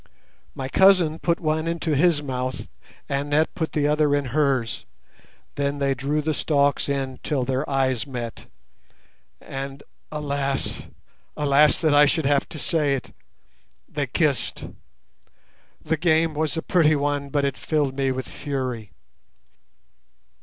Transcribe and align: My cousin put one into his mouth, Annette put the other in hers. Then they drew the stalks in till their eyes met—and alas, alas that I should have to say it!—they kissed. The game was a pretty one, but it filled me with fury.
My 0.55 0.67
cousin 0.67 1.19
put 1.19 1.39
one 1.39 1.67
into 1.67 1.93
his 1.95 2.23
mouth, 2.23 2.67
Annette 3.07 3.53
put 3.53 3.73
the 3.73 3.87
other 3.87 4.15
in 4.15 4.25
hers. 4.33 4.83
Then 5.57 5.77
they 5.77 5.93
drew 5.93 6.23
the 6.23 6.33
stalks 6.33 6.89
in 6.89 7.19
till 7.21 7.43
their 7.45 7.69
eyes 7.69 8.07
met—and 8.07 9.83
alas, 10.11 10.87
alas 11.37 11.79
that 11.81 11.93
I 11.93 12.07
should 12.07 12.25
have 12.25 12.49
to 12.49 12.57
say 12.57 12.95
it!—they 12.95 14.07
kissed. 14.07 14.65
The 15.83 15.97
game 15.97 16.33
was 16.33 16.57
a 16.57 16.63
pretty 16.63 16.95
one, 16.95 17.29
but 17.29 17.45
it 17.45 17.55
filled 17.55 17.95
me 17.95 18.11
with 18.11 18.27
fury. 18.27 18.93